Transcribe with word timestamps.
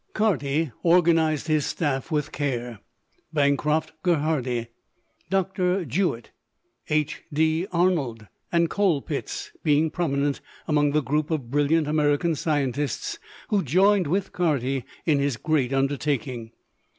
Carty 0.13 0.71
organized 0.81 1.45
his 1.45 1.63
staff 1.63 2.09
with 2.09 2.31
care, 2.31 2.79
Bancroft 3.31 3.91
Gerhardi, 4.01 4.65
Doctor 5.29 5.85
Jewett, 5.85 6.31
H.D. 6.89 7.67
Arnold, 7.71 8.25
and 8.51 8.67
Colpitts 8.67 9.51
being 9.63 9.91
prominent 9.91 10.41
among 10.67 10.93
the 10.93 11.03
group 11.03 11.29
of 11.29 11.51
brilliant 11.51 11.87
American 11.87 12.33
scientists 12.33 13.19
who 13.49 13.61
joined 13.61 14.07
with 14.07 14.31
Carty 14.33 14.85
in 15.05 15.19
his 15.19 15.37
great 15.37 15.71
undertaking. 15.71 16.51